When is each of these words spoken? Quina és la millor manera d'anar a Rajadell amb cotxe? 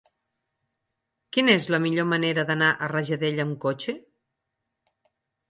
Quina 1.37 1.53
és 1.57 1.67
la 1.75 1.79
millor 1.83 2.07
manera 2.15 2.47
d'anar 2.49 2.71
a 2.73 2.89
Rajadell 2.95 3.43
amb 3.45 3.55
cotxe? 3.67 3.97